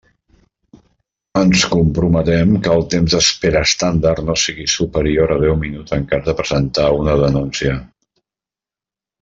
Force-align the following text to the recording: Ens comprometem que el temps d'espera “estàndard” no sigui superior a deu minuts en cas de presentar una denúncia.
Ens 1.41 1.65
comprometem 1.73 2.55
que 2.67 2.71
el 2.77 2.81
temps 2.95 3.17
d'espera 3.17 3.61
“estàndard” 3.69 4.23
no 4.31 4.37
sigui 4.47 4.67
superior 4.79 5.35
a 5.37 5.41
deu 5.47 5.55
minuts 5.67 5.97
en 5.99 6.09
cas 6.15 6.27
de 6.31 6.37
presentar 6.43 6.91
una 7.05 7.17
denúncia. 7.25 7.77